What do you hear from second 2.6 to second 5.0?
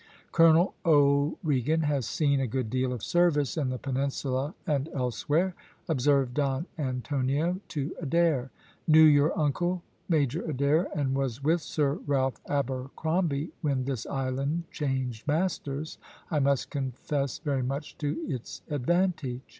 deal of service in the Peninsula and